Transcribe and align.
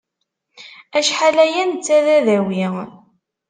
Acḥal 0.97 1.37
aya 1.45 1.63
netta 1.65 1.97
d 2.05 2.07
adawi. 2.17 2.65